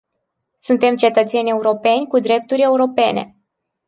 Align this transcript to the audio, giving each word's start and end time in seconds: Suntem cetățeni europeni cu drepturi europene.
Suntem 0.59 0.95
cetățeni 0.95 1.49
europeni 1.49 2.07
cu 2.07 2.19
drepturi 2.19 2.61
europene. 2.61 3.37